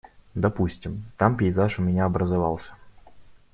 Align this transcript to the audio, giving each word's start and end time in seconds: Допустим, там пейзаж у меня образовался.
Допустим, 0.33 1.05
там 1.15 1.37
пейзаж 1.37 1.77
у 1.77 1.83
меня 1.83 2.05
образовался. 2.05 2.73